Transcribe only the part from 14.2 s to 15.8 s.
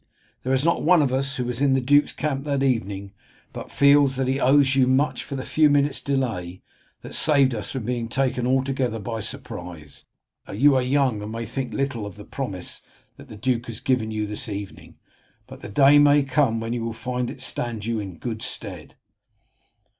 this evening, but the